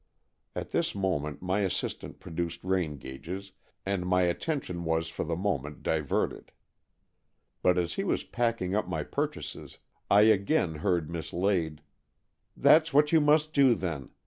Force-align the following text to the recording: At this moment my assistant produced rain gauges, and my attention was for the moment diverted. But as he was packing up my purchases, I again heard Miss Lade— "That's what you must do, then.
At 0.55 0.71
this 0.71 0.95
moment 0.95 1.43
my 1.43 1.59
assistant 1.59 2.19
produced 2.19 2.63
rain 2.63 2.97
gauges, 2.97 3.51
and 3.85 4.03
my 4.03 4.23
attention 4.23 4.83
was 4.83 5.09
for 5.09 5.23
the 5.23 5.35
moment 5.35 5.83
diverted. 5.83 6.51
But 7.61 7.77
as 7.77 7.93
he 7.93 8.03
was 8.03 8.23
packing 8.23 8.73
up 8.73 8.87
my 8.89 9.03
purchases, 9.03 9.77
I 10.09 10.21
again 10.21 10.73
heard 10.77 11.11
Miss 11.11 11.33
Lade— 11.33 11.83
"That's 12.57 12.91
what 12.91 13.11
you 13.11 13.21
must 13.21 13.53
do, 13.53 13.75
then. 13.75 14.09